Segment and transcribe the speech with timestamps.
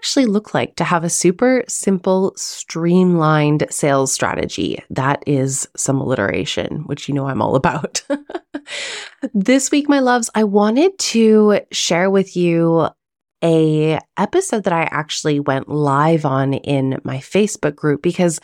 [0.00, 4.82] actually look like to have a super simple, streamlined sales strategy?
[4.88, 8.02] That is some alliteration, which you know I'm all about.
[9.34, 12.88] this week, my loves, I wanted to share with you
[13.44, 18.40] a episode that I actually went live on in my Facebook group because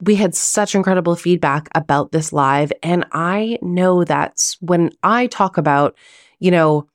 [0.00, 2.72] we had such incredible feedback about this live.
[2.82, 5.96] And I know that when I talk about,
[6.40, 6.88] you know,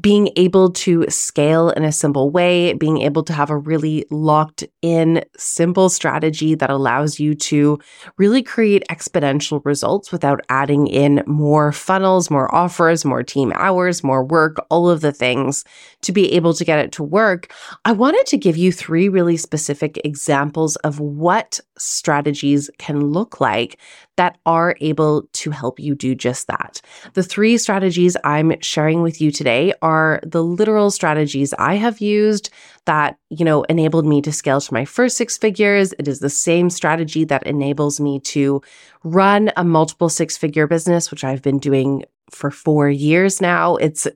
[0.00, 4.64] being able to scale in a simple way, being able to have a really locked
[4.82, 7.78] in, simple strategy that allows you to
[8.18, 14.24] really create exponential results without adding in more funnels, more offers, more team hours, more
[14.24, 15.64] work, all of the things
[16.02, 17.52] to be able to get it to work.
[17.84, 23.78] I wanted to give you three really specific examples of what strategies can look like
[24.16, 26.80] that are able to help you do just that.
[27.14, 32.50] The three strategies I'm sharing with you today are the literal strategies I have used
[32.86, 35.92] that, you know, enabled me to scale to my first six figures.
[35.98, 38.62] It is the same strategy that enables me to
[39.04, 43.76] run a multiple six figure business, which I've been doing for four years now.
[43.76, 44.06] It's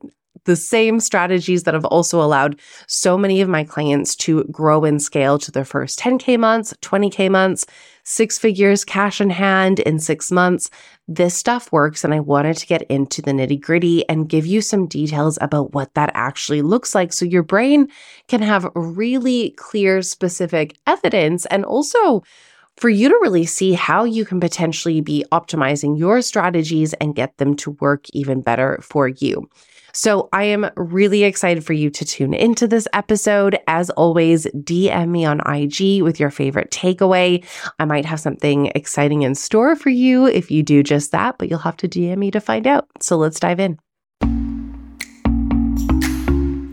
[0.51, 5.01] the same strategies that have also allowed so many of my clients to grow and
[5.01, 7.67] scale to their first 10K months, 20K months,
[8.03, 10.69] six figures cash in hand in six months.
[11.07, 12.03] This stuff works.
[12.03, 15.73] And I wanted to get into the nitty gritty and give you some details about
[15.73, 17.13] what that actually looks like.
[17.13, 17.87] So your brain
[18.27, 22.25] can have really clear, specific evidence and also
[22.77, 27.37] for you to really see how you can potentially be optimizing your strategies and get
[27.37, 29.49] them to work even better for you.
[29.93, 33.59] So I am really excited for you to tune into this episode.
[33.67, 37.45] As always, DM me on IG with your favorite takeaway.
[37.79, 41.49] I might have something exciting in store for you if you do just that, but
[41.49, 42.89] you'll have to DM me to find out.
[43.01, 43.79] So let's dive in.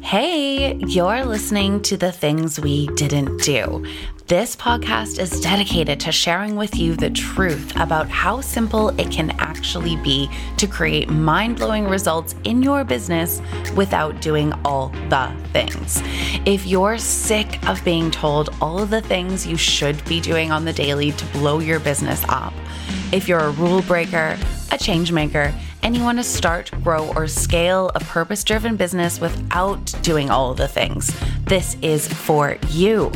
[0.07, 3.85] Hey, you're listening to the things we didn't do.
[4.28, 9.31] This podcast is dedicated to sharing with you the truth about how simple it can
[9.39, 13.41] actually be to create mind blowing results in your business
[13.78, 16.03] without doing all the things.
[16.46, 20.66] If you're sick of being told all of the things you should be doing on
[20.66, 22.53] the daily to blow your business up,
[23.13, 24.38] if you're a rule breaker,
[24.74, 29.19] a change maker, and you want to start, grow, or scale a purpose driven business
[29.19, 31.15] without doing all the things,
[31.45, 33.11] this is for you.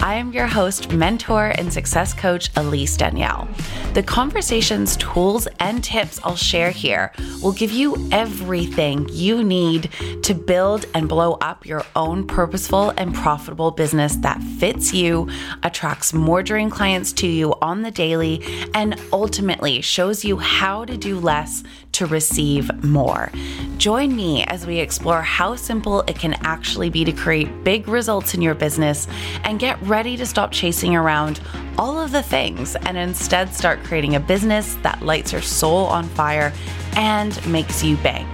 [0.00, 3.48] I am your host, mentor, and success coach, Elise Danielle.
[3.94, 7.12] The conversations, tools, and tips I'll share here
[7.42, 9.90] will give you everything you need
[10.22, 15.28] to build and blow up your own purposeful and profitable business that fits you,
[15.62, 18.42] attracts more dream clients to you on the daily,
[18.74, 23.30] and ultimately shows you how to do less to receive more.
[23.76, 28.34] Join me as we explore how simple it can actually be to create big results
[28.34, 29.06] in your business
[29.44, 31.40] and get ready to stop chasing around
[31.78, 36.04] all of the things and instead start creating a business that lights your soul on
[36.10, 36.52] fire
[36.96, 38.28] and makes you bank.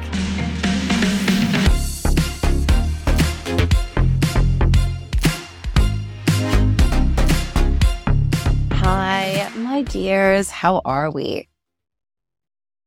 [8.73, 10.51] Hi, my dears.
[10.51, 11.49] How are we?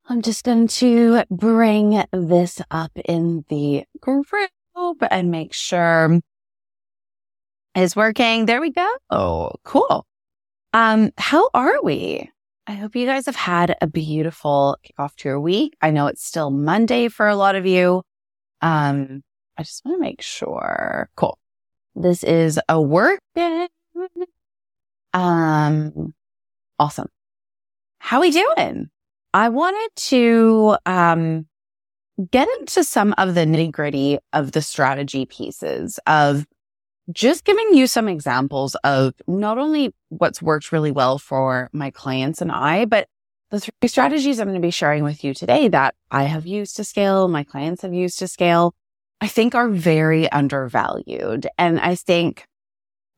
[0.08, 4.28] I'm just going to bring this up in the group
[5.10, 6.20] and make sure
[7.76, 8.46] it's working.
[8.46, 8.90] There we go.
[9.10, 10.06] Oh, cool.
[10.74, 12.30] Um, how are we?
[12.68, 15.76] I hope you guys have had a beautiful kickoff to your week.
[15.82, 18.04] I know it's still Monday for a lot of you.
[18.62, 19.24] Um,
[19.58, 21.10] I just want to make sure.
[21.16, 21.38] Cool.
[21.96, 23.68] This is a work day.
[25.14, 26.14] Um,
[26.80, 27.10] awesome.
[28.00, 28.90] How we doing?
[29.34, 31.48] I wanted to um,
[32.30, 36.46] get into some of the nitty gritty of the strategy pieces of
[37.12, 42.42] just giving you some examples of not only what's worked really well for my clients
[42.42, 43.08] and I, but
[43.50, 46.76] the three strategies I'm going to be sharing with you today that I have used
[46.78, 48.74] to scale, my clients have used to scale,
[49.20, 51.48] I think are very undervalued.
[51.58, 52.46] And I think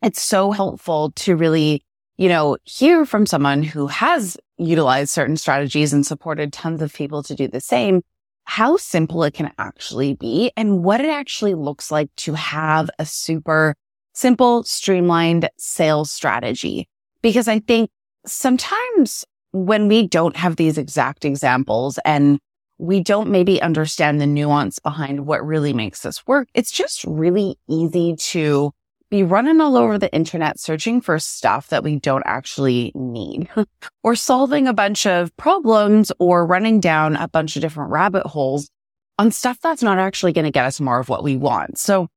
[0.01, 1.83] it's so helpful to really,
[2.17, 7.23] you know, hear from someone who has utilized certain strategies and supported tons of people
[7.23, 8.01] to do the same,
[8.45, 13.05] how simple it can actually be and what it actually looks like to have a
[13.05, 13.75] super
[14.13, 16.87] simple, streamlined sales strategy.
[17.21, 17.89] Because I think
[18.25, 22.39] sometimes when we don't have these exact examples and
[22.77, 27.57] we don't maybe understand the nuance behind what really makes this work, it's just really
[27.69, 28.71] easy to
[29.13, 33.47] be running all over the internet searching for stuff that we don't actually need
[34.03, 38.71] or solving a bunch of problems or running down a bunch of different rabbit holes
[39.19, 41.77] on stuff that's not actually going to get us more of what we want.
[41.77, 42.07] So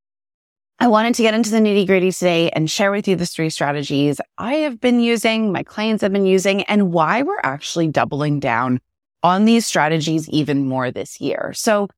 [0.78, 3.50] I wanted to get into the nitty gritty today and share with you the three
[3.50, 8.40] strategies I have been using, my clients have been using, and why we're actually doubling
[8.40, 8.80] down
[9.22, 11.52] on these strategies even more this year.
[11.54, 11.88] So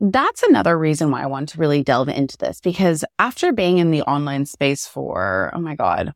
[0.00, 3.90] that's another reason why I want to really delve into this because after being in
[3.90, 6.12] the online space for, oh my God,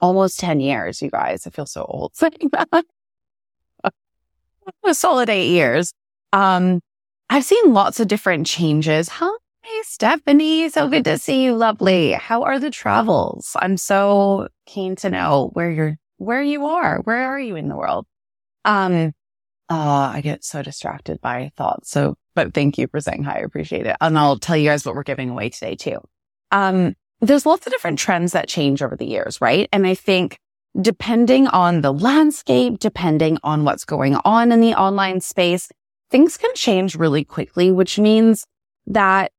[0.00, 2.84] almost 10 years, you guys, I feel so old saying that.
[4.84, 5.92] a solid eight years.
[6.32, 6.80] Um,
[7.30, 9.08] I've seen lots of different changes.
[9.08, 9.38] Hi,
[9.84, 10.68] Stephanie.
[10.68, 11.54] So good to see you.
[11.54, 12.12] Lovely.
[12.12, 13.56] How are the travels?
[13.60, 17.00] I'm so keen to know where you're, where you are.
[17.04, 18.06] Where are you in the world?
[18.64, 19.12] Um,
[19.70, 21.90] uh, I get so distracted by thoughts.
[21.90, 23.38] So, but thank you for saying hi.
[23.38, 23.96] I appreciate it.
[24.00, 25.98] And I'll tell you guys what we're giving away today too.
[26.50, 29.68] Um, there's lots of different trends that change over the years, right?
[29.72, 30.38] And I think
[30.80, 35.68] depending on the landscape, depending on what's going on in the online space,
[36.10, 38.44] things can change really quickly, which means
[38.86, 39.32] that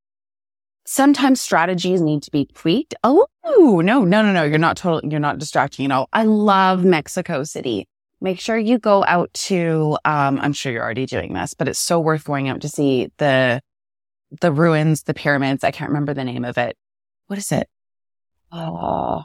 [0.86, 2.96] sometimes strategies need to be tweaked.
[3.04, 4.44] Oh, no, no, no, no.
[4.44, 5.84] You're not totally, you're not distracting.
[5.84, 7.88] You know, I love Mexico City
[8.26, 11.78] make sure you go out to, um, I'm sure you're already doing this, but it's
[11.78, 13.62] so worth going out to see the,
[14.42, 15.64] the ruins, the pyramids.
[15.64, 16.76] I can't remember the name of it.
[17.28, 17.70] What is it?
[18.52, 19.24] Oh,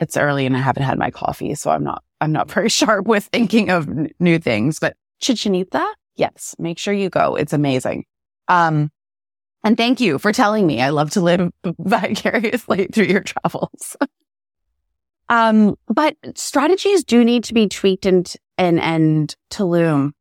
[0.00, 1.54] it's early and I haven't had my coffee.
[1.54, 5.54] So I'm not, I'm not very sharp with thinking of n- new things, but Chichen
[5.54, 5.86] Itza.
[6.16, 6.56] Yes.
[6.58, 7.36] Make sure you go.
[7.36, 8.04] It's amazing.
[8.48, 8.90] Um,
[9.62, 10.82] and thank you for telling me.
[10.82, 13.96] I love to live vicariously through your travels.
[15.28, 20.12] Um, but strategies do need to be tweaked and, and, and Tulum.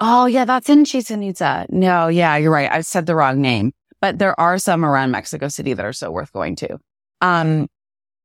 [0.00, 1.66] Oh, yeah, that's in Chichen Itza.
[1.70, 2.70] No, yeah, you're right.
[2.70, 6.10] I said the wrong name, but there are some around Mexico City that are so
[6.10, 6.78] worth going to.
[7.20, 7.68] Um,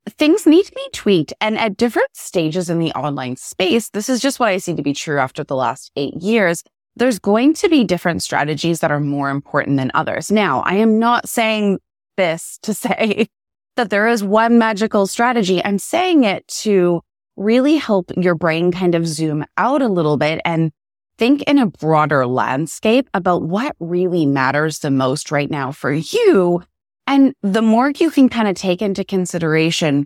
[0.10, 3.90] things need to be tweaked and at different stages in the online space.
[3.90, 6.64] This is just what I see to be true after the last eight years.
[6.96, 10.32] There's going to be different strategies that are more important than others.
[10.32, 11.80] Now, I am not saying
[12.18, 13.28] this to say
[13.76, 15.64] that there is one magical strategy.
[15.64, 17.02] I'm saying it to
[17.36, 20.72] really help your brain kind of zoom out a little bit and
[21.18, 26.64] think in a broader landscape about what really matters the most right now for you.
[27.08, 30.06] And the more you can kind of take into consideration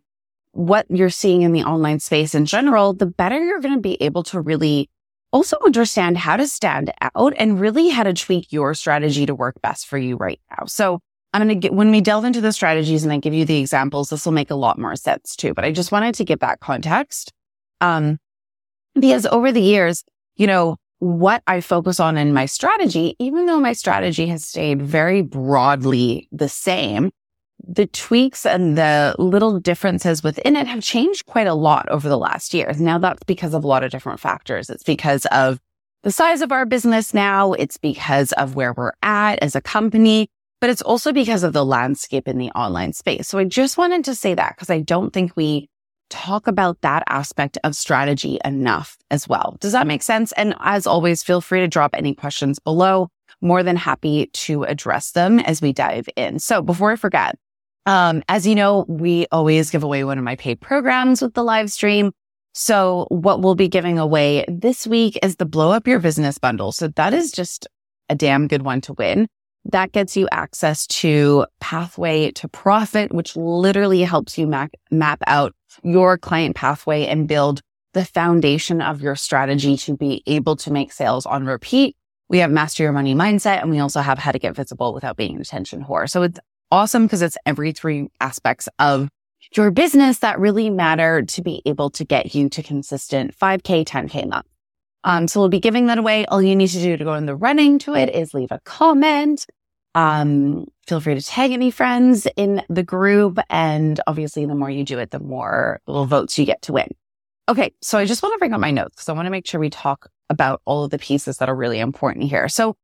[0.52, 4.02] what you're seeing in the online space in general, the better you're going to be
[4.02, 4.90] able to really
[5.32, 9.62] also understand how to stand out and really how to tweak your strategy to work
[9.62, 10.66] best for you right now.
[10.66, 11.00] So
[11.42, 14.10] I'm going to when we delve into the strategies and I give you the examples,
[14.10, 15.54] this will make a lot more sense too.
[15.54, 17.32] But I just wanted to give that context.
[17.82, 18.20] Um,
[18.96, 20.04] because over the years,
[20.36, 24.82] you know, what I focus on in my strategy, even though my strategy has stayed
[24.82, 27.12] very broadly the same,
[27.68, 32.18] the tweaks and the little differences within it have changed quite a lot over the
[32.18, 32.82] last years.
[32.82, 34.70] Now that's because of a lot of different factors.
[34.70, 35.60] It's because of
[36.04, 37.54] the size of our business now.
[37.54, 41.66] It's because of where we're at as a company but it's also because of the
[41.66, 43.28] landscape in the online space.
[43.28, 45.70] So I just wanted to say that because I don't think we
[46.10, 49.58] talk about that aspect of strategy enough as well.
[49.60, 50.32] Does that make sense?
[50.34, 53.10] And as always, feel free to drop any questions below.
[53.42, 56.40] More than happy to address them as we dive in.
[56.40, 57.36] So before I forget,
[57.86, 61.44] um, as you know, we always give away one of my paid programs with the
[61.44, 62.12] live stream.
[62.54, 66.72] So what we'll be giving away this week is the blow up your business bundle.
[66.72, 67.68] So that is just
[68.10, 69.28] a damn good one to win
[69.72, 75.54] that gets you access to pathway to profit, which literally helps you map, map out
[75.84, 77.62] your client pathway and build
[77.94, 81.96] the foundation of your strategy to be able to make sales on repeat.
[82.30, 85.18] We have master your money mindset and we also have how to get visible without
[85.18, 86.10] being an attention whore.
[86.10, 86.40] So it's
[86.72, 89.10] awesome because it's every three aspects of
[89.56, 94.28] your business that really matter to be able to get you to consistent 5k, 10k
[94.30, 94.46] month.
[95.04, 96.26] Um, so we'll be giving that away.
[96.26, 98.60] All you need to do to go in the running to it is leave a
[98.66, 99.46] comment.
[99.98, 103.40] Um, feel free to tag any friends in the group.
[103.50, 106.90] And obviously, the more you do it, the more little votes you get to win.
[107.50, 107.74] Okay.
[107.82, 109.60] So I just want to bring up my notes because I want to make sure
[109.60, 112.48] we talk about all of the pieces that are really important here.
[112.48, 112.76] So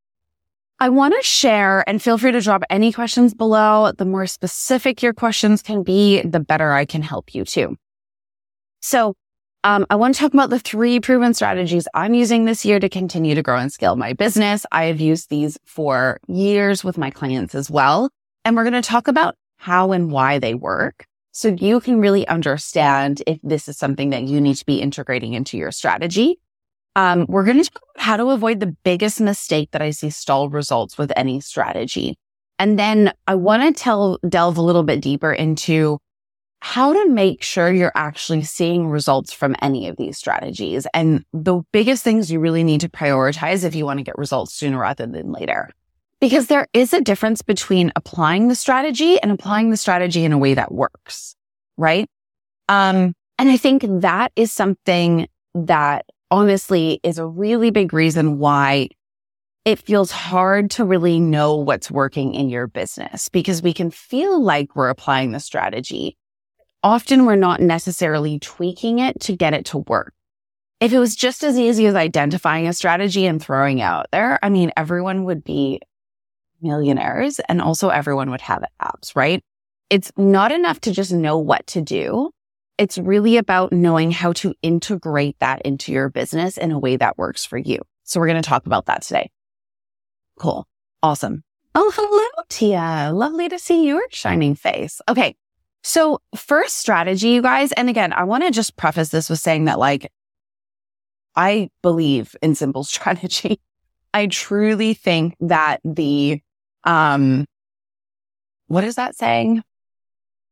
[0.80, 3.92] I want to share and feel free to drop any questions below.
[3.92, 7.78] The more specific your questions can be, the better I can help you too.
[8.82, 9.14] So
[9.64, 12.90] um, I want to talk about the three proven strategies I'm using this year to
[12.90, 14.66] continue to grow and scale my business.
[14.72, 18.10] I have used these for years with my clients as well.
[18.44, 21.06] And we're going to talk about how and why they work.
[21.32, 25.34] So you can really understand if this is something that you need to be integrating
[25.34, 26.40] into your strategy.
[26.96, 30.10] Um, we're going to talk about how to avoid the biggest mistake that I see
[30.10, 32.18] stall results with any strategy.
[32.60, 36.00] And then I want to tell, delve a little bit deeper into
[36.66, 40.88] how to make sure you're actually seeing results from any of these strategies.
[40.94, 44.54] And the biggest things you really need to prioritize if you want to get results
[44.54, 45.70] sooner rather than later.
[46.24, 50.38] because there is a difference between applying the strategy and applying the strategy in a
[50.38, 51.36] way that works,
[51.76, 52.08] right?
[52.70, 58.88] Um, and I think that is something that honestly is a really big reason why
[59.66, 64.42] it feels hard to really know what's working in your business because we can feel
[64.42, 66.16] like we're applying the strategy.
[66.84, 70.14] Often we're not necessarily tweaking it to get it to work.
[70.82, 74.50] If it was just as easy as identifying a strategy and throwing out there, I
[74.50, 75.80] mean, everyone would be
[76.62, 79.42] millionaires and also everyone would have apps, right?
[79.90, 82.32] It's not enough to just know what to do.
[82.78, 87.18] It's really about knowing how to integrate that into your business in a way that
[87.18, 87.80] works for you.
[88.04, 89.30] So we're going to talk about that today.
[90.38, 90.68] Cool.
[91.02, 91.44] Awesome.
[91.76, 93.12] Oh, hello, Tia.
[93.14, 95.00] Lovely to see your shining face.
[95.08, 95.36] Okay.
[95.84, 97.72] So first strategy, you guys.
[97.74, 100.12] And again, I want to just preface this with saying that like,
[101.36, 103.60] I believe in simple strategy.
[104.14, 106.42] I truly think that the,
[106.84, 107.46] um,
[108.68, 109.64] what is that saying?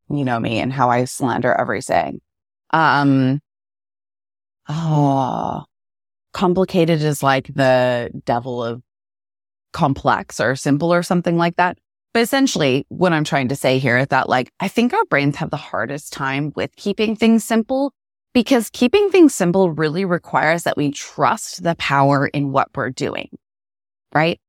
[0.09, 2.19] You know me and how I slander every saying.
[2.71, 3.39] Um,
[4.67, 5.63] oh,
[6.33, 8.81] complicated is like the devil of
[9.71, 11.77] complex or simple or something like that.
[12.13, 15.37] But essentially what I'm trying to say here is that like, I think our brains
[15.37, 17.93] have the hardest time with keeping things simple
[18.33, 23.29] because keeping things simple really requires that we trust the power in what we're doing.
[24.13, 24.39] Right.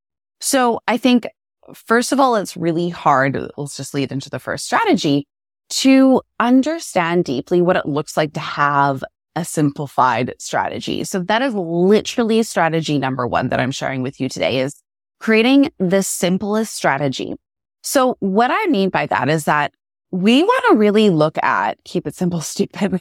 [0.40, 1.26] So I think
[1.74, 3.38] first of all, it's really hard.
[3.56, 5.26] Let's just lead into the first strategy
[5.70, 9.04] to understand deeply what it looks like to have
[9.34, 11.04] a simplified strategy.
[11.04, 14.82] So that is literally strategy number one that I'm sharing with you today is
[15.20, 17.34] creating the simplest strategy.
[17.82, 19.72] So what I mean by that is that
[20.10, 23.00] we want to really look at keep it simple, stupid.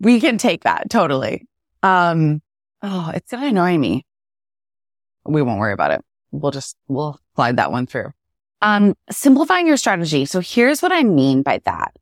[0.00, 1.46] we can take that totally.
[1.82, 2.40] Um,
[2.82, 4.06] oh, it's going to annoy me.
[5.26, 6.04] We won't worry about it.
[6.32, 8.12] We'll just, we'll slide that one through.
[8.62, 10.24] Um, simplifying your strategy.
[10.24, 11.94] So here's what I mean by that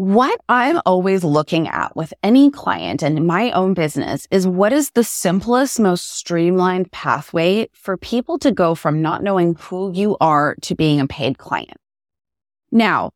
[0.00, 4.92] what I'm always looking at with any client and my own business is what is
[4.92, 10.56] the simplest, most streamlined pathway for people to go from not knowing who you are
[10.62, 11.76] to being a paid client.
[12.72, 13.10] Now,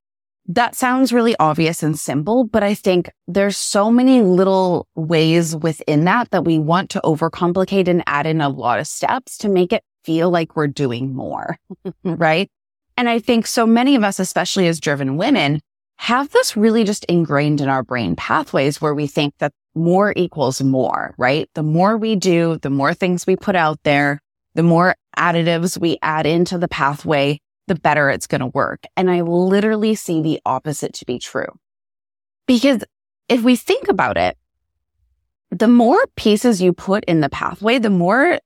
[0.44, 6.04] that sounds really obvious and simple, but I think there's so many little ways within
[6.04, 9.72] that that we want to overcomplicate and add in a lot of steps to make
[9.72, 11.56] it feel like we're doing more,
[12.04, 12.50] right?
[12.98, 15.62] And I think so many of us, especially as driven women,
[15.96, 20.62] have this really just ingrained in our brain pathways where we think that more equals
[20.62, 21.48] more, right?
[21.54, 24.20] The more we do, the more things we put out there,
[24.54, 28.84] the more additives we add into the pathway, the better it's going to work.
[28.96, 31.48] And I literally see the opposite to be true.
[32.46, 32.84] Because
[33.28, 34.36] if we think about it,
[35.50, 38.38] the more pieces you put in the pathway, the more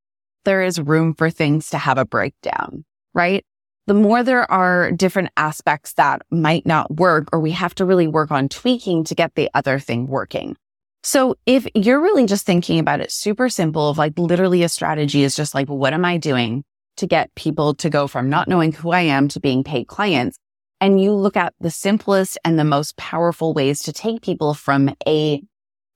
[0.45, 3.45] there is room for things to have a breakdown, right?
[3.89, 8.07] The more there are different aspects that might not work or we have to really
[8.07, 10.57] work on tweaking to get the other thing working.
[11.03, 15.23] So if you're really just thinking about it super simple of like literally a strategy
[15.23, 16.65] is just like, what am I doing
[16.99, 20.37] to get people to go from not knowing who I am to being paid clients?
[20.83, 24.95] And you look at the simplest and the most powerful ways to take people from
[25.07, 25.43] A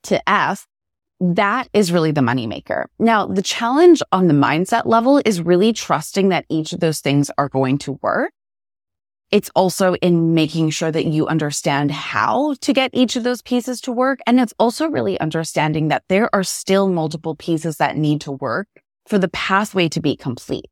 [0.05, 0.67] to F
[1.23, 2.87] that is really the moneymaker.
[2.99, 7.31] Now, the challenge on the mindset level is really trusting that each of those things
[7.39, 8.33] are going to work.
[9.31, 13.81] It's also in making sure that you understand how to get each of those pieces
[13.83, 14.19] to work.
[14.27, 18.67] And it's also really understanding that there are still multiple pieces that need to work
[19.07, 20.67] for the pathway to be complete.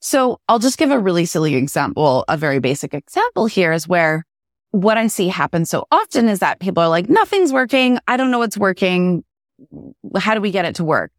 [0.00, 2.24] So I'll just give a really silly example.
[2.26, 4.24] A very basic example here is where
[4.70, 7.98] what I see happen so often is that people are like, nothing's working.
[8.08, 9.24] I don't know what's working
[10.18, 11.12] how do we get it to work?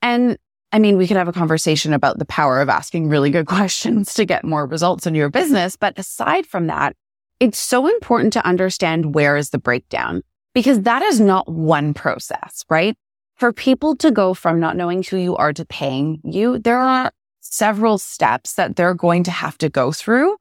[0.00, 0.38] And
[0.72, 4.14] I mean, we could have a conversation about the power of asking really good questions
[4.14, 5.76] to get more results in your business.
[5.76, 6.96] But aside from that,
[7.40, 10.22] it's so important to understand where is the breakdown
[10.54, 12.96] because that is not one process, right?
[13.36, 17.12] For people to go from not knowing who you are to paying you, there are
[17.40, 20.36] several steps that they're going to have to go through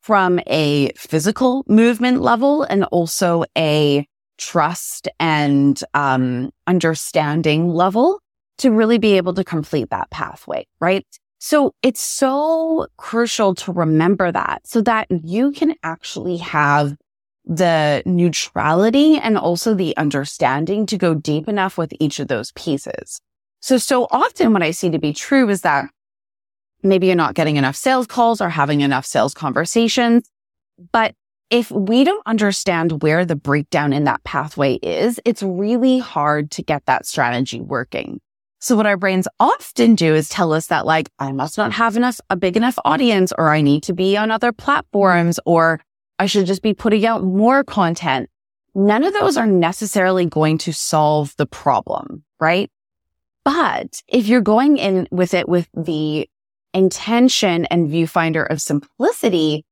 [0.00, 4.06] from a physical movement level and also a
[4.38, 8.20] trust and um, understanding level
[8.58, 11.06] to really be able to complete that pathway, right?
[11.38, 16.96] So it's so crucial to remember that so that you can actually have
[17.44, 23.20] the neutrality and also the understanding to go deep enough with each of those pieces.
[23.60, 25.86] So, so often what I see to be true is that
[26.82, 30.28] maybe you're not getting enough sales calls or having enough sales conversations,
[30.92, 31.14] but
[31.50, 36.62] if we don't understand where the breakdown in that pathway is, it's really hard to
[36.62, 38.20] get that strategy working.
[38.60, 41.96] So what our brains often do is tell us that like, I must not have
[41.96, 45.80] enough, a big enough audience, or I need to be on other platforms, or
[46.18, 48.28] I should just be putting out more content.
[48.74, 52.70] None of those are necessarily going to solve the problem, right?
[53.44, 56.28] But if you're going in with it with the
[56.74, 59.64] intention and viewfinder of simplicity,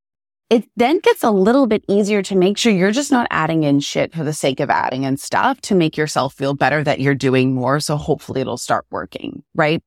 [0.49, 3.81] it then gets a little bit easier to make sure you're just not adding in
[3.81, 7.17] shit for the sake of adding in stuff to make yourself feel better that you're
[7.17, 7.81] doing more.
[7.81, 9.83] So hopefully it'll start working, right?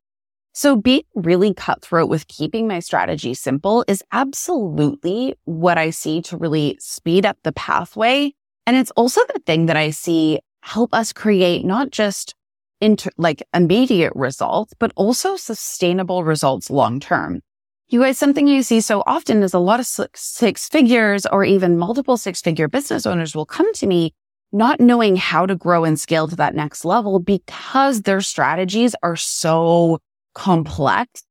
[0.52, 6.38] So being really cutthroat with keeping my strategy simple is absolutely what I see to
[6.38, 8.34] really speed up the pathway.
[8.68, 12.36] And it's also the thing that I see help us create not just
[12.82, 17.42] inter- like immediate results, but also sustainable results long term.
[17.92, 21.80] You guys, something you see so often is a lot of six, figures or even
[21.80, 24.14] multiple six figure business owners will come to me
[24.52, 29.16] not knowing how to grow and scale to that next level because their strategies are
[29.16, 29.98] so
[30.36, 31.24] complex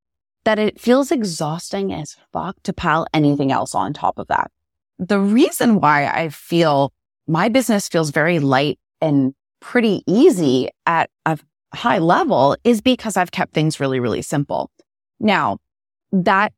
[0.42, 4.50] that it feels exhausting as fuck to pile anything else on top of that.
[4.98, 6.92] The reason why I feel
[7.28, 11.38] my business feels very light and pretty easy at a
[11.72, 14.72] high level is because I've kept things really, really simple.
[15.20, 15.58] Now,
[16.12, 16.52] that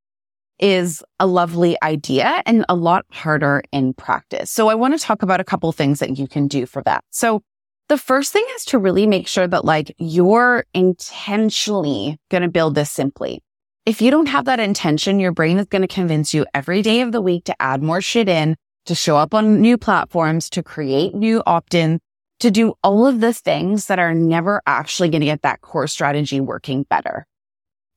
[0.61, 4.51] is a lovely idea and a lot harder in practice.
[4.51, 7.03] So I want to talk about a couple things that you can do for that.
[7.11, 7.43] So
[7.89, 12.75] the first thing is to really make sure that like you're intentionally going to build
[12.75, 13.43] this simply.
[13.87, 17.01] If you don't have that intention, your brain is going to convince you every day
[17.01, 20.63] of the week to add more shit in, to show up on new platforms, to
[20.63, 21.99] create new opt-in,
[22.41, 25.87] to do all of the things that are never actually going to get that core
[25.87, 27.27] strategy working better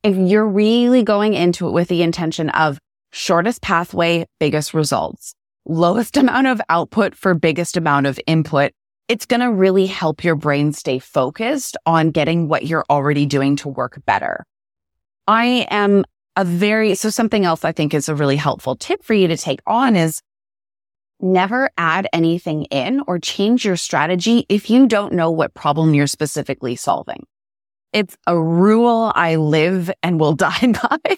[0.04, 2.78] if you're really going into it with the intention of
[3.10, 5.34] shortest pathway, biggest results,
[5.64, 8.72] lowest amount of output for biggest amount of input,
[9.08, 13.56] it's going to really help your brain stay focused on getting what you're already doing
[13.56, 14.44] to work better.
[15.26, 16.04] I am
[16.36, 19.36] a very, so something else I think is a really helpful tip for you to
[19.36, 20.20] take on is
[21.20, 26.06] never add anything in or change your strategy if you don't know what problem you're
[26.06, 27.24] specifically solving.
[27.94, 31.16] It's a rule I live and will die by.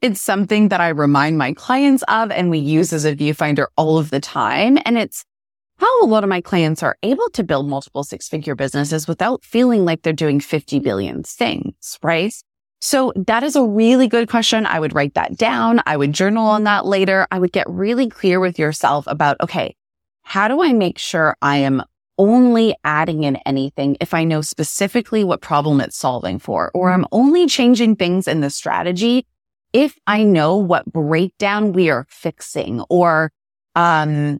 [0.00, 3.98] It's something that I remind my clients of and we use as a viewfinder all
[3.98, 4.78] of the time.
[4.86, 5.24] And it's
[5.78, 9.44] how a lot of my clients are able to build multiple six figure businesses without
[9.44, 12.32] feeling like they're doing 50 billion things, right?
[12.80, 14.64] So that is a really good question.
[14.66, 15.80] I would write that down.
[15.86, 17.26] I would journal on that later.
[17.32, 19.76] I would get really clear with yourself about, okay,
[20.22, 21.82] how do I make sure I am
[22.18, 27.06] only adding in anything if I know specifically what problem it's solving for, or I'm
[27.12, 29.26] only changing things in the strategy
[29.72, 33.32] if I know what breakdown we are fixing or,
[33.74, 34.38] um,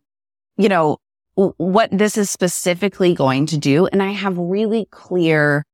[0.57, 0.99] you know,
[1.35, 3.87] what this is specifically going to do.
[3.87, 5.65] And I have really clear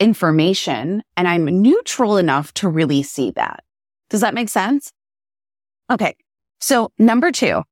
[0.00, 3.62] information and I'm neutral enough to really see that.
[4.10, 4.92] Does that make sense?
[5.90, 6.16] Okay.
[6.60, 7.62] So number two,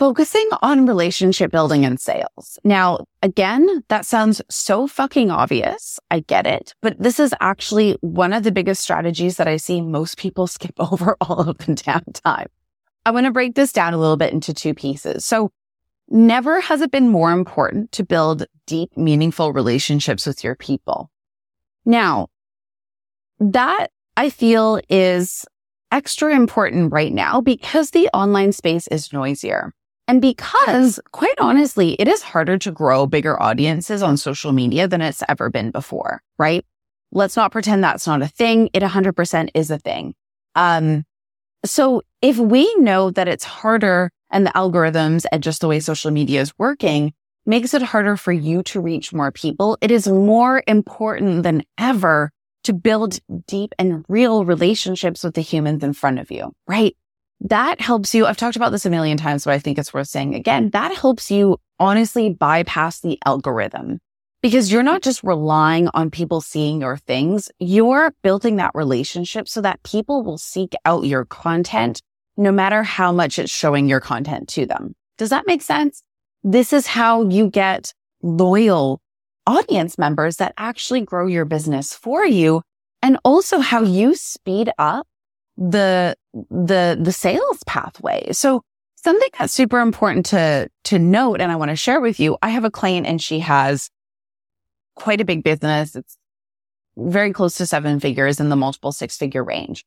[0.00, 2.58] focusing on relationship building and sales.
[2.64, 6.00] Now, again, that sounds so fucking obvious.
[6.10, 9.82] I get it, but this is actually one of the biggest strategies that I see
[9.82, 12.46] most people skip over all of the damn time.
[13.04, 15.26] I want to break this down a little bit into two pieces.
[15.26, 15.52] So
[16.08, 21.10] never has it been more important to build deep, meaningful relationships with your people.
[21.84, 22.28] Now,
[23.38, 25.44] that I feel is
[25.92, 29.74] extra important right now because the online space is noisier.
[30.10, 35.00] And because quite honestly, it is harder to grow bigger audiences on social media than
[35.00, 36.66] it's ever been before, right?
[37.12, 38.70] Let's not pretend that's not a thing.
[38.72, 40.14] It 100% is a thing.
[40.56, 41.04] Um,
[41.64, 46.10] so if we know that it's harder and the algorithms and just the way social
[46.10, 47.12] media is working
[47.46, 52.32] makes it harder for you to reach more people, it is more important than ever
[52.64, 56.96] to build deep and real relationships with the humans in front of you, right?
[57.40, 58.26] That helps you.
[58.26, 60.70] I've talked about this a million times, but I think it's worth saying again.
[60.70, 63.98] That helps you honestly bypass the algorithm
[64.42, 67.50] because you're not just relying on people seeing your things.
[67.58, 72.02] You're building that relationship so that people will seek out your content
[72.36, 74.94] no matter how much it's showing your content to them.
[75.18, 76.02] Does that make sense?
[76.42, 79.00] This is how you get loyal
[79.46, 82.62] audience members that actually grow your business for you
[83.02, 85.06] and also how you speed up
[85.60, 86.16] the
[86.50, 88.32] the the sales pathway.
[88.32, 88.62] So
[88.96, 92.38] something that's super important to to note and I want to share with you.
[92.42, 93.90] I have a client and she has
[94.96, 95.94] quite a big business.
[95.94, 96.16] It's
[96.96, 99.84] very close to seven figures in the multiple six figure range.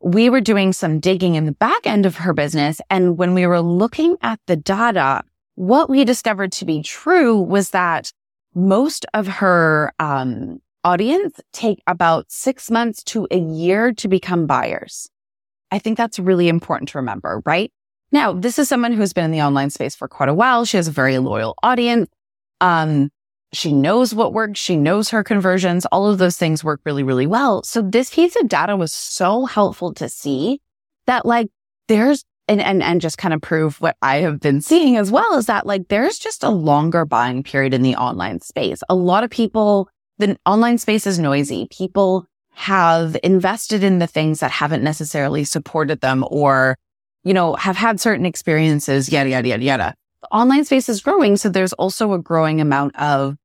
[0.00, 2.80] We were doing some digging in the back end of her business.
[2.90, 5.24] And when we were looking at the data,
[5.54, 8.12] what we discovered to be true was that
[8.54, 15.10] most of her um, audience take about six months to a year to become buyers.
[15.72, 17.72] I think that's really important to remember, right?
[18.12, 20.64] Now, this is someone who's been in the online space for quite a while.
[20.64, 22.08] She has a very loyal audience.
[22.60, 23.10] Um,
[23.52, 24.60] she knows what works.
[24.60, 25.86] She knows her conversions.
[25.86, 27.64] All of those things work really, really well.
[27.64, 30.60] So this piece of data was so helpful to see
[31.06, 31.48] that like
[31.88, 35.36] there's and, and, and just kind of prove what I have been seeing as well
[35.36, 38.82] is that like there's just a longer buying period in the online space.
[38.88, 41.68] A lot of people, the online space is noisy.
[41.70, 46.78] People have invested in the things that haven't necessarily supported them or,
[47.22, 49.94] you know, have had certain experiences, yada, yada, yada, yada.
[50.22, 51.36] The online space is growing.
[51.36, 53.36] So there's also a growing amount of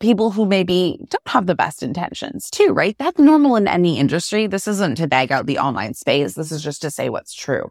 [0.00, 2.96] people who maybe don't have the best intentions too, right?
[2.98, 4.46] That's normal in any industry.
[4.46, 6.34] This isn't to bag out the online space.
[6.34, 7.70] This is just to say what's true.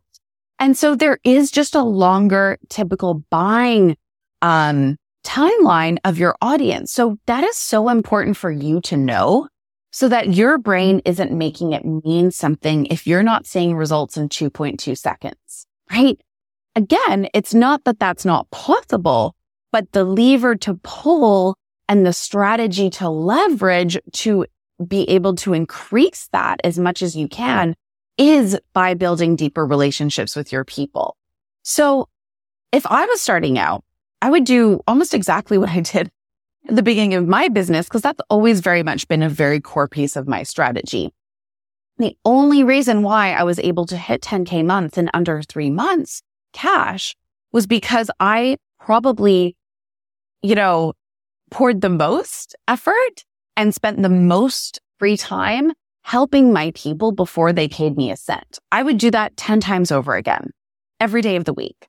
[0.60, 3.96] And so there is just a longer typical buying,
[4.42, 6.92] um, timeline of your audience.
[6.92, 9.48] So that is so important for you to know
[9.92, 14.30] so that your brain isn't making it mean something if you're not seeing results in
[14.30, 16.20] 2.2 seconds, right?
[16.76, 19.36] Again, it's not that that's not possible,
[19.72, 21.58] but the lever to pull
[21.90, 24.46] and the strategy to leverage to
[24.86, 27.76] be able to increase that as much as you can
[28.18, 31.18] is by building deeper relationships with your people.
[31.64, 32.08] So
[32.72, 33.84] if I was starting out,
[34.28, 36.12] I would do almost exactly what I did
[36.68, 39.88] at the beginning of my business, because that's always very much been a very core
[39.88, 41.14] piece of my strategy.
[41.98, 46.22] The only reason why I was able to hit 10K months in under three months
[46.52, 47.16] cash
[47.54, 49.56] was because I probably,
[50.42, 50.92] you know,
[51.50, 53.24] poured the most effort
[53.56, 58.60] and spent the most free time helping my people before they paid me a cent.
[58.74, 60.52] I would do that 10 times over again
[61.00, 61.88] every day of the week.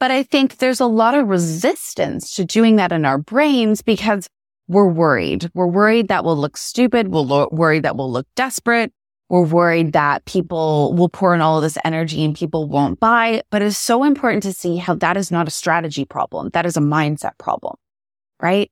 [0.00, 4.28] But I think there's a lot of resistance to doing that in our brains because
[4.68, 5.50] we're worried.
[5.54, 7.08] We're worried that we'll look stupid.
[7.08, 8.92] We're lo- worried that we'll look desperate.
[9.28, 13.42] We're worried that people will pour in all of this energy and people won't buy.
[13.50, 16.50] But it's so important to see how that is not a strategy problem.
[16.52, 17.74] That is a mindset problem,
[18.40, 18.70] right?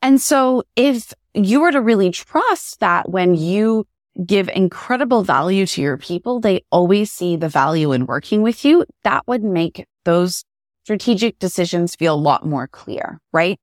[0.00, 3.86] And so if you were to really trust that when you
[4.26, 8.84] give incredible value to your people, they always see the value in working with you.
[9.04, 10.44] That would make those
[10.84, 13.58] strategic decisions feel a lot more clear, right?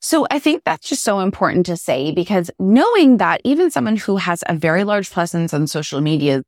[0.00, 4.16] So I think that's just so important to say because knowing that even someone who
[4.16, 6.42] has a very large presence on social media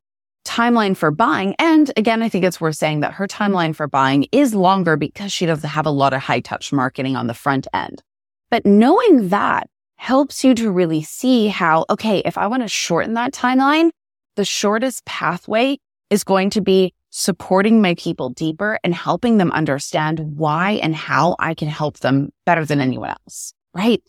[0.47, 4.27] timeline for buying, and again, I think it's worth saying that her timeline for buying
[4.33, 7.67] is longer because she doesn't have a lot of high touch marketing on the front
[7.75, 8.03] end.
[8.51, 13.15] But knowing that helps you to really see how, okay, if I want to shorten
[13.15, 13.91] that timeline,
[14.37, 20.19] the shortest pathway is going to be supporting my people deeper and helping them understand
[20.19, 23.53] why and how I can help them better than anyone else.
[23.75, 24.03] Right.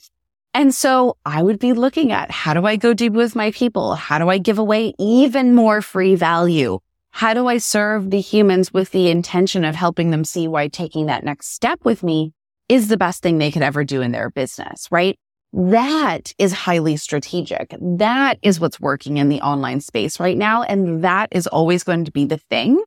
[0.53, 3.95] And so I would be looking at how do I go deep with my people?
[3.95, 6.79] How do I give away even more free value?
[7.11, 11.07] How do I serve the humans with the intention of helping them see why taking
[11.07, 12.33] that next step with me
[12.69, 15.19] is the best thing they could ever do in their business, right?
[15.51, 17.75] That is highly strategic.
[17.79, 20.63] That is what's working in the online space right now.
[20.63, 22.81] And that is always going to be the thing,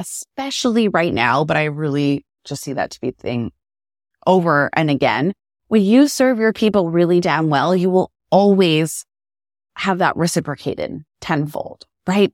[0.00, 1.44] especially right now.
[1.44, 3.52] But I really just see that to be the thing
[4.26, 5.32] over and again.
[5.68, 9.04] When you serve your people really damn well, you will always
[9.76, 12.32] have that reciprocated tenfold, right?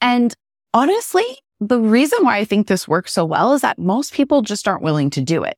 [0.00, 0.34] And
[0.74, 1.24] honestly,
[1.60, 4.82] the reason why I think this works so well is that most people just aren't
[4.82, 5.56] willing to do it.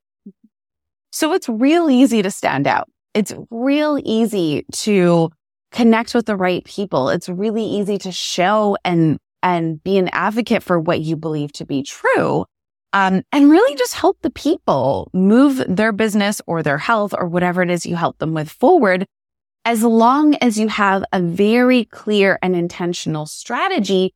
[1.11, 5.31] So it's real easy to stand out it's real easy to
[5.73, 7.09] connect with the right people.
[7.09, 11.65] It's really easy to show and, and be an advocate for what you believe to
[11.65, 12.45] be true.
[12.93, 17.63] Um, and really just help the people move their business or their health or whatever
[17.63, 19.07] it is you help them with forward.
[19.65, 24.15] As long as you have a very clear and intentional strategy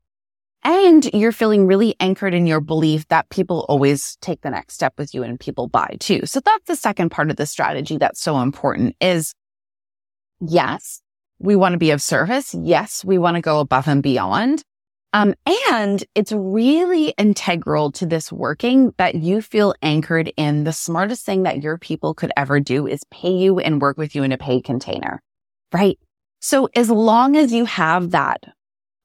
[0.62, 4.94] and you're feeling really anchored in your belief that people always take the next step
[4.98, 6.20] with you and people buy too.
[6.26, 9.34] So that's the second part of the strategy that's so important is
[10.40, 11.00] yes,
[11.38, 12.54] we want to be of service.
[12.54, 14.62] Yes, we want to go above and beyond.
[15.12, 15.34] Um,
[15.72, 21.42] and it's really integral to this working that you feel anchored in the smartest thing
[21.42, 24.38] that your people could ever do is pay you and work with you in a
[24.38, 25.20] paid container,
[25.72, 25.98] right?
[26.40, 28.44] So as long as you have that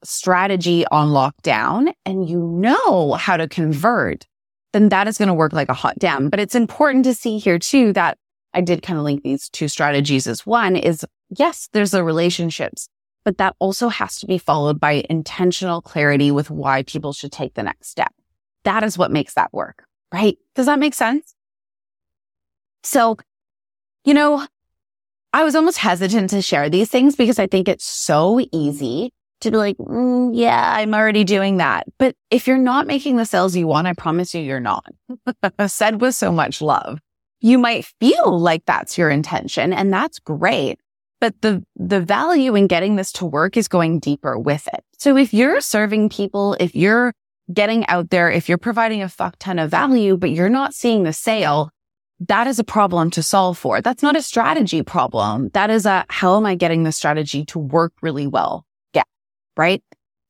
[0.03, 4.27] strategy on lockdown and you know how to convert,
[4.73, 6.29] then that is going to work like a hot damn.
[6.29, 8.17] But it's important to see here too that
[8.53, 12.87] I did kind of link these two strategies as one is yes, there's the relationships,
[13.25, 17.55] but that also has to be followed by intentional clarity with why people should take
[17.55, 18.13] the next step.
[18.63, 19.83] That is what makes that work,
[20.13, 20.38] right?
[20.53, 21.35] Does that make sense?
[22.83, 23.17] So,
[24.05, 24.45] you know,
[25.33, 29.11] I was almost hesitant to share these things because I think it's so easy
[29.41, 31.88] to be like, mm, yeah, I'm already doing that.
[31.97, 34.85] But if you're not making the sales you want, I promise you, you're not.
[35.67, 36.99] Said with so much love.
[37.41, 40.79] You might feel like that's your intention and that's great.
[41.21, 44.84] But the, the value in getting this to work is going deeper with it.
[44.97, 47.13] So if you're serving people, if you're
[47.54, 51.04] getting out there, if you're providing a fuck ton of value, but you're not seeing
[51.04, 51.69] the sale,
[52.28, 53.82] that is a problem to solve for.
[53.82, 55.49] That's not a strategy problem.
[55.54, 58.65] That is a, how am I getting the strategy to work really well?
[58.93, 59.04] Yeah.
[59.58, 59.84] Right.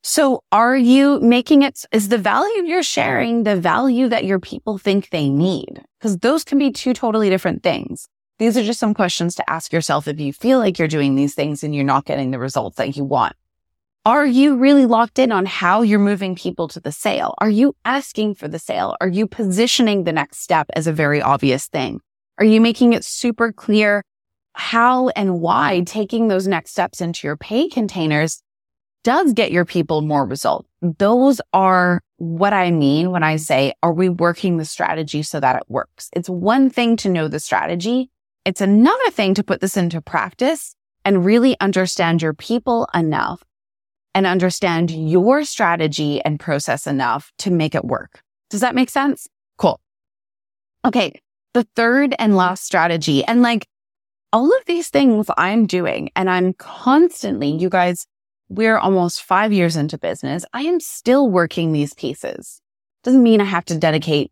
[0.04, 4.78] So are you making it, is the value you're sharing the value that your people
[4.78, 5.82] think they need?
[6.00, 8.08] Because those can be two totally different things.
[8.38, 11.36] These are just some questions to ask yourself if you feel like you're doing these
[11.36, 13.36] things and you're not getting the results that you want.
[14.06, 17.34] Are you really locked in on how you're moving people to the sale?
[17.39, 18.95] Are you asking for the sale?
[19.02, 22.02] Are you positioning the next step as a very obvious thing?
[22.38, 24.04] Are you making it super clear
[24.54, 28.43] how and why taking those next steps into your pay containers
[29.04, 30.67] does get your people more results?
[30.82, 35.56] Those are what I mean when I say, are we working the strategy so that
[35.56, 36.10] it works?
[36.13, 38.10] It's one thing to know the strategy.
[38.45, 43.43] It's another thing to put this into practice and really understand your people enough
[44.13, 48.21] and understand your strategy and process enough to make it work.
[48.49, 49.27] Does that make sense?
[49.58, 49.81] Cool.
[50.86, 51.19] Okay.
[51.53, 53.67] The third and last strategy and like
[54.31, 58.05] all of these things I'm doing and I'm constantly, you guys,
[58.47, 60.45] we're almost five years into business.
[60.53, 62.62] I am still working these pieces.
[63.03, 64.31] Doesn't mean I have to dedicate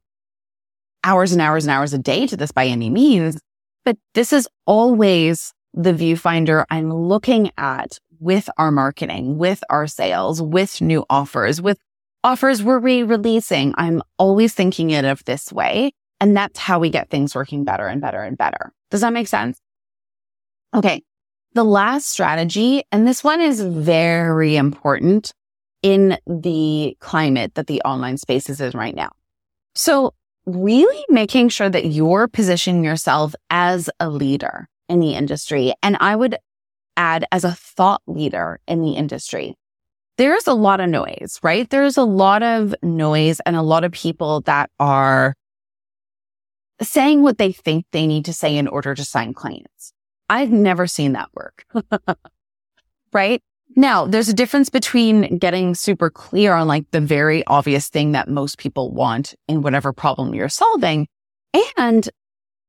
[1.03, 3.39] hours and hours and hours a day to this by any means,
[3.85, 10.41] but this is always the viewfinder I'm looking at with our marketing, with our sales,
[10.41, 11.79] with new offers, with
[12.23, 13.73] offers we're re-releasing.
[13.77, 15.91] I'm always thinking it of this way.
[16.21, 18.71] And that's how we get things working better and better and better.
[18.91, 19.59] Does that make sense?
[20.73, 21.03] Okay.
[21.53, 25.33] The last strategy, and this one is very important
[25.81, 29.11] in the climate that the online spaces is right now.
[29.75, 30.13] So
[30.45, 35.73] really making sure that you're positioning yourself as a leader in the industry.
[35.81, 36.37] And I would
[36.97, 39.55] add as a thought leader in the industry.
[40.17, 41.67] There's a lot of noise, right?
[41.69, 45.33] There's a lot of noise and a lot of people that are
[46.81, 49.93] saying what they think they need to say in order to sign clients.
[50.29, 51.65] I've never seen that work.
[53.13, 53.41] right?
[53.75, 58.29] Now, there's a difference between getting super clear on like the very obvious thing that
[58.29, 61.07] most people want in whatever problem you're solving
[61.77, 62.09] and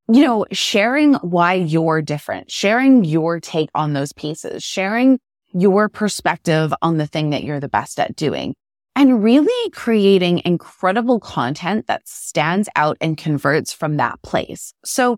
[0.07, 5.19] you know, sharing why you're different, sharing your take on those pieces, sharing
[5.51, 8.55] your perspective on the thing that you're the best at doing
[8.95, 14.73] and really creating incredible content that stands out and converts from that place.
[14.83, 15.17] So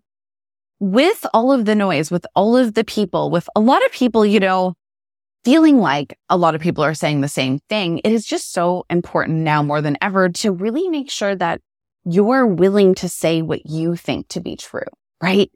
[0.79, 4.25] with all of the noise, with all of the people, with a lot of people,
[4.25, 4.73] you know,
[5.47, 8.85] feeling like a lot of people are saying the same thing, it is just so
[8.89, 11.61] important now more than ever to really make sure that
[12.03, 14.81] you're willing to say what you think to be true,
[15.23, 15.49] right?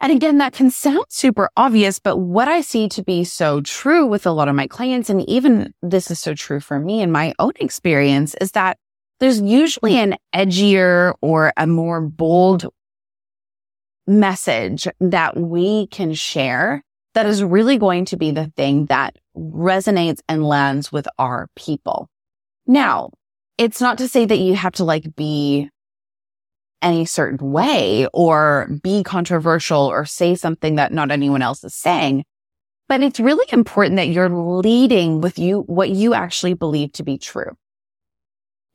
[0.00, 4.04] And again, that can sound super obvious, but what I see to be so true
[4.04, 7.12] with a lot of my clients, and even this is so true for me in
[7.12, 8.78] my own experience, is that
[9.20, 12.66] there's usually an edgier or a more bold
[14.08, 16.82] message that we can share
[17.14, 22.08] that is really going to be the thing that resonates and lands with our people.
[22.66, 23.10] Now,
[23.56, 25.70] it's not to say that you have to like be
[26.82, 32.24] any certain way or be controversial or say something that not anyone else is saying.
[32.88, 37.16] But it's really important that you're leading with you, what you actually believe to be
[37.16, 37.56] true.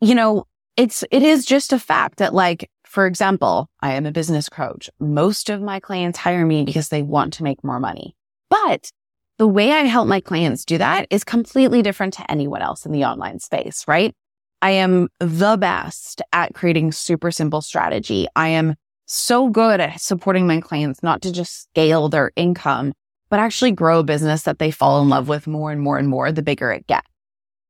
[0.02, 4.12] You know, it's, it is just a fact that like, for example, I am a
[4.12, 4.89] business coach.
[4.99, 8.15] Most of my clients hire me because they want to make more money.
[8.49, 8.91] But
[9.38, 12.91] the way I help my clients do that is completely different to anyone else in
[12.91, 14.13] the online space, right?
[14.62, 18.27] I am the best at creating super simple strategy.
[18.35, 22.93] I am so good at supporting my clients, not to just scale their income,
[23.29, 26.09] but actually grow a business that they fall in love with more and more and
[26.09, 27.07] more the bigger it gets.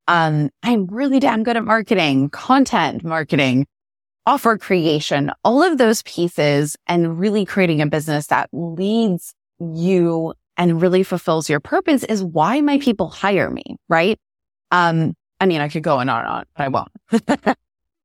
[0.08, 3.68] Um, I'm really damn good at marketing, content marketing,
[4.26, 10.82] offer creation, all of those pieces and really creating a business that leads you and
[10.82, 14.20] really fulfills your purpose is why my people hire me, right?
[14.72, 16.92] Um, I mean, I could go on and on, but I won't.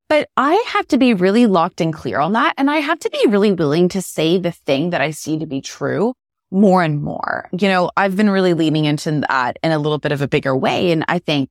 [0.09, 2.55] but I have to be really locked and clear on that.
[2.57, 5.47] And I have to be really willing to say the thing that I see to
[5.47, 6.15] be true
[6.53, 7.49] more and more.
[7.53, 10.57] You know, I've been really leaning into that in a little bit of a bigger
[10.57, 10.93] way.
[10.93, 11.51] And I think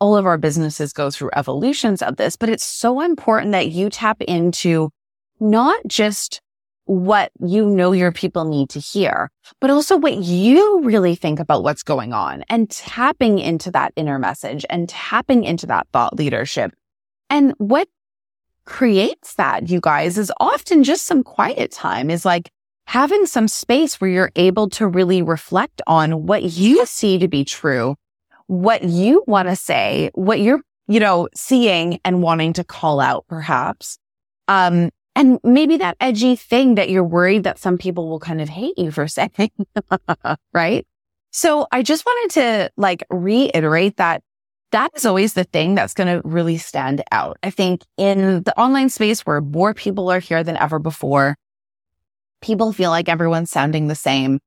[0.00, 3.90] all of our businesses go through evolutions of this, but it's so important that you
[3.90, 4.88] tap into
[5.40, 6.40] not just
[6.88, 11.62] what you know your people need to hear, but also what you really think about
[11.62, 16.72] what's going on and tapping into that inner message and tapping into that thought leadership.
[17.28, 17.88] And what
[18.64, 22.50] creates that, you guys, is often just some quiet time is like
[22.86, 27.44] having some space where you're able to really reflect on what you see to be
[27.44, 27.96] true,
[28.46, 33.26] what you want to say, what you're, you know, seeing and wanting to call out
[33.28, 33.98] perhaps.
[34.48, 38.48] Um, and maybe that edgy thing that you're worried that some people will kind of
[38.48, 39.50] hate you for saying,
[40.52, 40.86] right?
[41.30, 44.22] So I just wanted to like reiterate that
[44.70, 47.38] that is always the thing that's going to really stand out.
[47.42, 51.36] I think in the online space where more people are here than ever before,
[52.42, 54.40] people feel like everyone's sounding the same.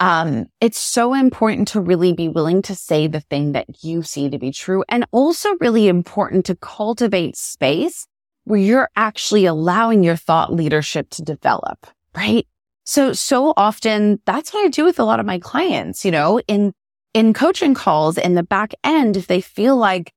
[0.00, 4.30] Um, it's so important to really be willing to say the thing that you see
[4.30, 8.06] to be true and also really important to cultivate space
[8.48, 12.46] where you're actually allowing your thought leadership to develop, right?
[12.84, 16.40] So, so often that's what I do with a lot of my clients, you know,
[16.48, 16.72] in,
[17.12, 20.12] in coaching calls in the back end, if they feel like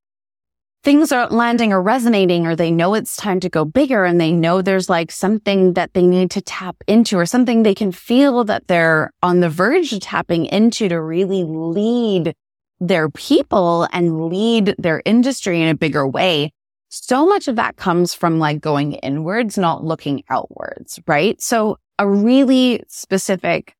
[0.82, 4.32] things aren't landing or resonating, or they know it's time to go bigger and they
[4.32, 8.44] know there's like something that they need to tap into or something they can feel
[8.44, 12.34] that they're on the verge of tapping into to really lead
[12.80, 16.50] their people and lead their industry in a bigger way
[16.94, 21.40] so much of that comes from like going inwards, not looking outwards, right?
[21.40, 23.74] So a really specific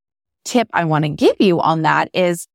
[0.47, 2.47] tip I want to give you on that is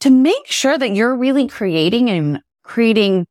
[0.00, 3.26] to make sure that you're really creating and creating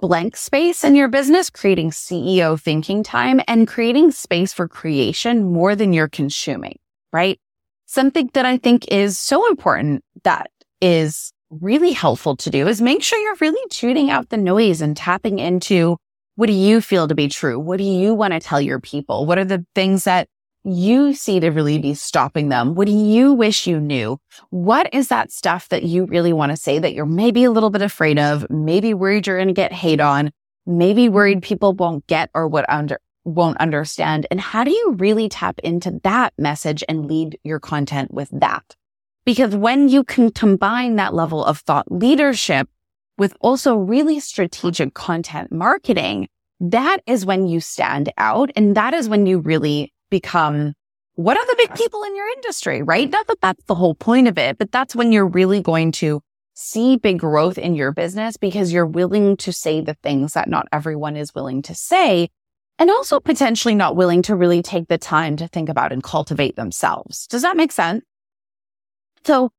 [0.00, 5.76] blank space in your business, creating CEO thinking time and creating space for creation more
[5.76, 6.78] than you're consuming,
[7.12, 7.38] right?
[7.84, 10.50] Something that I think is so important that
[10.80, 14.96] is really helpful to do is make sure you're really tuning out the noise and
[14.96, 15.98] tapping into
[16.36, 17.58] what do you feel to be true?
[17.58, 19.26] What do you want to tell your people?
[19.26, 20.28] What are the things that
[20.64, 22.74] you see to really be stopping them?
[22.74, 24.18] What do you wish you knew?
[24.50, 27.70] What is that stuff that you really want to say that you're maybe a little
[27.70, 30.30] bit afraid of, maybe worried you're going to get hate on,
[30.66, 34.26] maybe worried people won't get or what under won't understand?
[34.30, 38.76] And how do you really tap into that message and lead your content with that?
[39.24, 42.68] Because when you can combine that level of thought leadership
[43.18, 46.28] with also really strategic content marketing,
[46.60, 48.50] that is when you stand out.
[48.56, 50.74] And that is when you really become
[51.16, 53.10] what are the big people in your industry, right?
[53.10, 56.20] Not that that's the whole point of it, but that's when you're really going to
[56.52, 60.68] see big growth in your business because you're willing to say the things that not
[60.72, 62.28] everyone is willing to say.
[62.78, 66.56] And also potentially not willing to really take the time to think about and cultivate
[66.56, 67.26] themselves.
[67.26, 68.04] Does that make sense?
[69.24, 69.50] So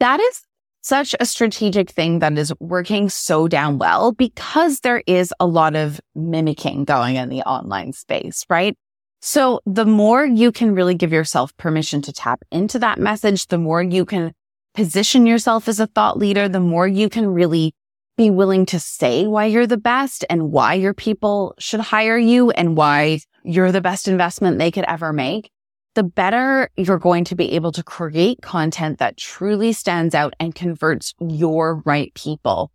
[0.00, 0.42] that is
[0.86, 5.74] such a strategic thing that is working so damn well because there is a lot
[5.74, 8.76] of mimicking going in the online space, right?
[9.20, 13.58] So the more you can really give yourself permission to tap into that message, the
[13.58, 14.32] more you can
[14.74, 17.74] position yourself as a thought leader, the more you can really
[18.16, 22.50] be willing to say why you're the best and why your people should hire you
[22.52, 25.50] and why you're the best investment they could ever make
[25.96, 30.54] the better you're going to be able to create content that truly stands out and
[30.54, 32.70] converts your right people.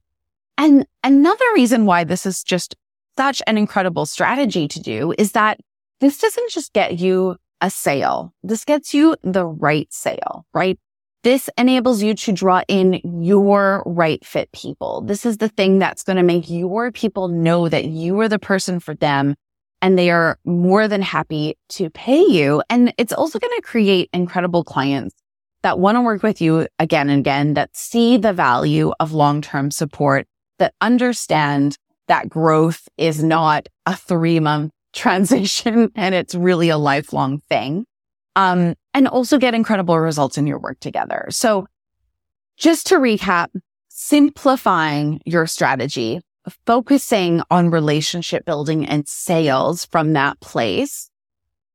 [0.57, 2.75] And another reason why this is just
[3.15, 5.59] such an incredible strategy to do is that
[5.99, 8.33] this doesn't just get you a sale.
[8.41, 10.79] This gets you the right sale, right?
[11.23, 15.01] This enables you to draw in your right fit people.
[15.01, 18.39] This is the thing that's going to make your people know that you are the
[18.39, 19.35] person for them
[19.81, 22.61] and they are more than happy to pay you.
[22.69, 25.15] And it's also going to create incredible clients
[25.63, 29.71] that want to work with you again and again, that see the value of long-term
[29.71, 30.27] support,
[30.59, 37.39] that understand that growth is not a three month transition and it's really a lifelong
[37.49, 37.85] thing.
[38.35, 41.27] Um, and also get incredible results in your work together.
[41.29, 41.67] So
[42.57, 43.47] just to recap,
[43.89, 46.21] simplifying your strategy
[46.65, 51.09] focusing on relationship building and sales from that place,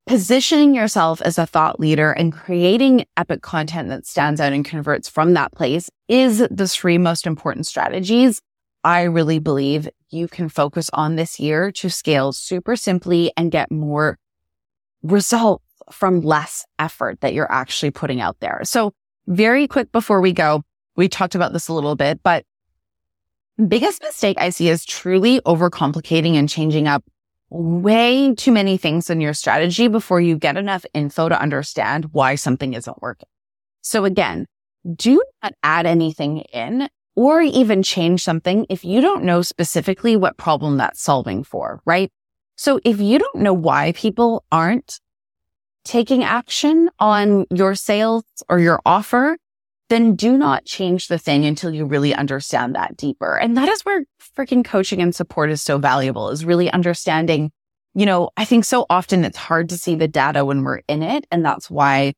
[0.07, 5.09] positioning yourself as a thought leader and creating epic content that stands out and converts
[5.09, 8.41] from that place is the three most important strategies
[8.87, 13.73] I really believe you can focus on this year to scale super simply and get
[13.73, 14.17] more
[15.03, 18.61] results from less effort that you're actually putting out there.
[18.63, 18.93] So
[19.27, 20.63] very quick before we go,
[20.95, 22.45] we talked about this a little bit, but
[23.65, 27.05] biggest mistake I see is truly overcomplicating and changing up
[27.49, 32.35] way too many things in your strategy before you get enough info to understand why
[32.35, 33.29] something isn't working.
[33.83, 34.47] So again,
[34.95, 40.37] do not add anything in or even change something if you don't know specifically what
[40.37, 42.11] problem that's solving for, right?
[42.57, 45.01] So if you don't know why people aren't
[45.85, 49.39] taking action on your sales or your offer,
[49.89, 53.37] then do not change the thing until you really understand that deeper.
[53.37, 54.05] And that is where
[54.37, 57.53] freaking coaching and support is so valuable is really understanding,
[57.95, 61.03] you know, I think so often it's hard to see the data when we're in
[61.03, 61.27] it.
[61.31, 62.15] And that's why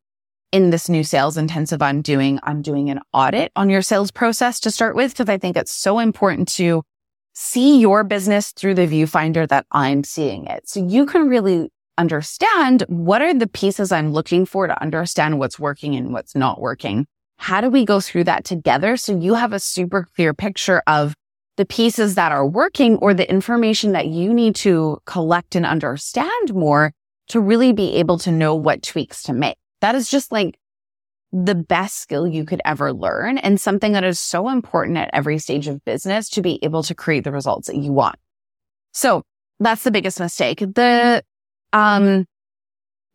[0.51, 4.61] in this new sales intensive I'm doing, I'm doing an audit on your sales process
[4.61, 6.83] to start with, because I think it's so important to
[7.35, 10.69] see your business through the viewfinder that I'm seeing it.
[10.69, 15.59] So you can really understand what are the pieces I'm looking for to understand what's
[15.59, 17.07] working and what's not working.
[17.39, 18.97] How do we go through that together?
[18.97, 21.14] So you have a super clear picture of
[21.57, 26.55] the pieces that are working or the information that you need to collect and understand
[26.55, 26.93] more
[27.28, 29.57] to really be able to know what tweaks to make.
[29.80, 30.59] That is just like
[31.32, 35.39] the best skill you could ever learn and something that is so important at every
[35.39, 38.16] stage of business to be able to create the results that you want.
[38.93, 39.22] So
[39.61, 40.59] that's the biggest mistake.
[40.61, 41.22] The,
[41.72, 42.24] um,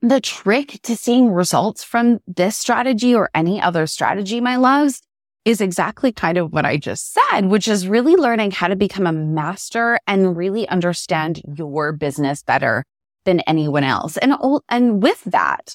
[0.03, 5.01] the trick to seeing results from this strategy or any other strategy, my loves,
[5.45, 9.07] is exactly kind of what I just said, which is really learning how to become
[9.07, 12.83] a master and really understand your business better
[13.23, 14.17] than anyone else.
[14.17, 14.33] And,
[14.67, 15.73] and with that,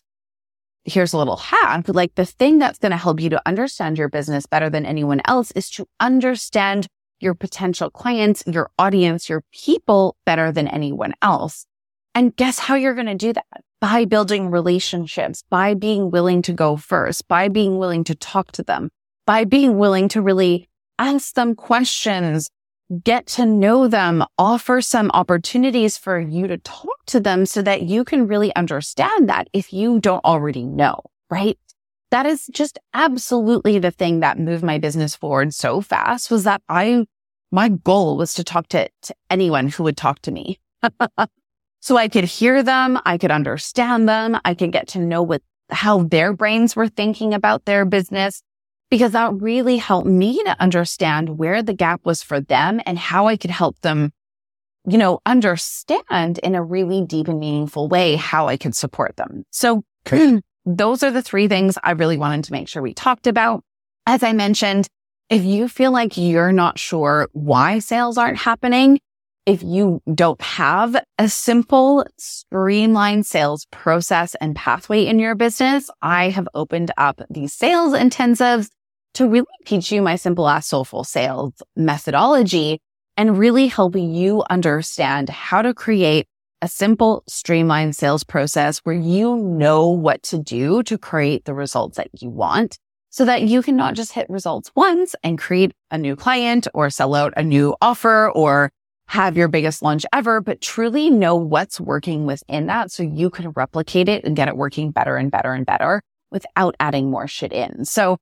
[0.84, 1.86] here's a little hack.
[1.88, 5.22] Like the thing that's going to help you to understand your business better than anyone
[5.24, 6.86] else is to understand
[7.18, 11.64] your potential clients, your audience, your people better than anyone else.
[12.14, 13.44] And guess how you're going to do that?
[13.80, 18.62] By building relationships, by being willing to go first, by being willing to talk to
[18.62, 18.90] them,
[19.26, 22.50] by being willing to really ask them questions,
[23.04, 27.82] get to know them, offer some opportunities for you to talk to them so that
[27.82, 31.00] you can really understand that if you don't already know,
[31.30, 31.58] right?
[32.10, 36.62] That is just absolutely the thing that moved my business forward so fast was that
[36.68, 37.04] I,
[37.52, 40.58] my goal was to talk to, to anyone who would talk to me.
[41.80, 42.98] so I could hear them.
[43.04, 44.38] I could understand them.
[44.44, 48.42] I could get to know what, how their brains were thinking about their business
[48.90, 53.26] because that really helped me to understand where the gap was for them and how
[53.28, 54.12] I could help them,
[54.86, 59.44] you know, understand in a really deep and meaningful way how I could support them.
[59.50, 60.40] So okay.
[60.66, 63.62] those are the three things I really wanted to make sure we talked about.
[64.06, 64.88] As I mentioned,
[65.28, 68.98] if you feel like you're not sure why sales aren't happening,
[69.48, 76.28] if you don't have a simple, streamlined sales process and pathway in your business, I
[76.28, 78.68] have opened up these sales intensives
[79.14, 82.78] to really teach you my simple as soulful sales methodology
[83.16, 86.26] and really help you understand how to create
[86.60, 91.96] a simple, streamlined sales process where you know what to do to create the results
[91.96, 92.78] that you want
[93.08, 96.90] so that you can not just hit results once and create a new client or
[96.90, 98.70] sell out a new offer or
[99.08, 103.50] have your biggest launch ever, but truly know what's working within that so you can
[103.50, 107.52] replicate it and get it working better and better and better without adding more shit
[107.52, 107.86] in.
[107.86, 108.18] So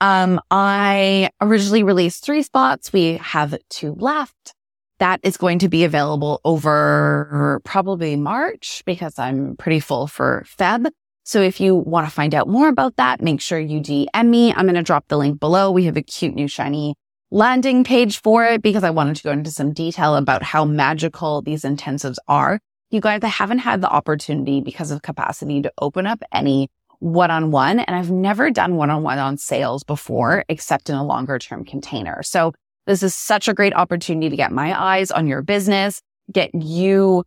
[0.00, 2.92] um, I originally released three spots.
[2.92, 4.54] We have two left.
[5.00, 10.90] That is going to be available over probably March because I'm pretty full for Feb.
[11.24, 14.52] So if you want to find out more about that, make sure you DM me.
[14.52, 15.70] I'm going to drop the link below.
[15.70, 16.94] We have a cute new shiny
[17.30, 21.42] landing page for it because I wanted to go into some detail about how magical
[21.42, 22.60] these intensives are.
[22.90, 26.70] You guys, I haven't had the opportunity because of capacity to open up any
[27.00, 27.80] one on one.
[27.80, 31.64] And I've never done one on one on sales before, except in a longer term
[31.64, 32.22] container.
[32.22, 32.52] So
[32.86, 36.00] this is such a great opportunity to get my eyes on your business,
[36.32, 37.24] get you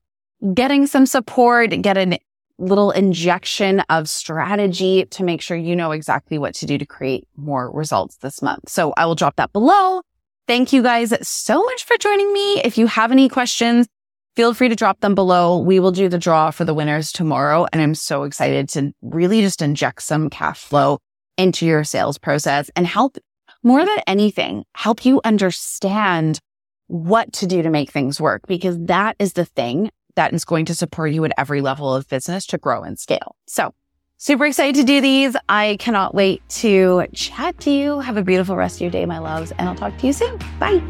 [0.55, 2.17] getting some support, get a
[2.61, 7.27] little injection of strategy to make sure you know exactly what to do to create
[7.35, 8.69] more results this month.
[8.69, 10.01] So I will drop that below.
[10.47, 12.61] Thank you guys so much for joining me.
[12.61, 13.87] If you have any questions,
[14.35, 15.57] feel free to drop them below.
[15.57, 17.65] We will do the draw for the winners tomorrow.
[17.73, 20.99] And I'm so excited to really just inject some cash flow
[21.37, 23.17] into your sales process and help
[23.63, 26.39] more than anything, help you understand
[26.87, 30.65] what to do to make things work because that is the thing that is going
[30.65, 33.35] to support you at every level of business to grow and scale.
[33.47, 33.73] So
[34.17, 35.35] super excited to do these.
[35.49, 37.99] I cannot wait to chat to you.
[37.99, 40.37] Have a beautiful rest of your day, my loves, and I'll talk to you soon.
[40.59, 40.81] Bye.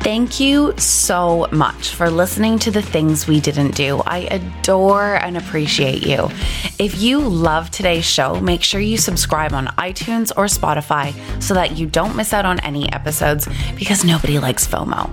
[0.00, 4.00] Thank you so much for listening to the things we didn't do.
[4.06, 6.30] I adore and appreciate you.
[6.78, 11.12] If you love today's show, make sure you subscribe on iTunes or Spotify
[11.42, 15.12] so that you don't miss out on any episodes because nobody likes FOMO.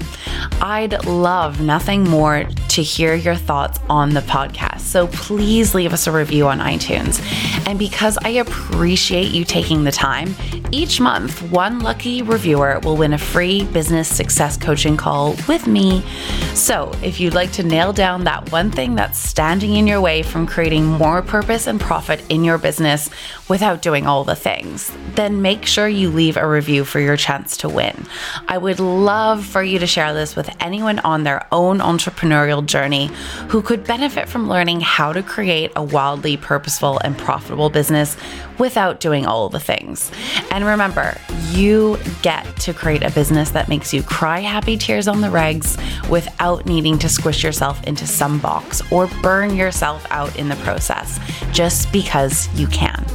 [0.62, 4.82] I'd love nothing more to hear your thoughts on the podcast.
[4.82, 7.20] So please leave us a review on iTunes.
[7.68, 10.36] And because I appreciate you taking the time,
[10.72, 16.04] each month, one lucky reviewer will win a free business success coaching call with me.
[16.54, 20.22] So if you'd like to nail down that one thing that's standing in your way
[20.22, 21.22] from creating more
[21.56, 23.10] purpose, and profit in your business
[23.48, 27.56] without doing all the things, then make sure you leave a review for your chance
[27.56, 27.96] to win.
[28.50, 33.10] I would love for you to share this with anyone on their own entrepreneurial journey
[33.48, 38.18] who could benefit from learning how to create a wildly purposeful and profitable business
[38.58, 40.12] without doing all the things.
[40.52, 41.18] And remember,
[41.52, 45.78] you get to create a business that makes you cry happy tears on the regs
[46.10, 51.20] without needing to squish yourself into some box or burn yourself out in the process
[51.52, 53.06] just because you can.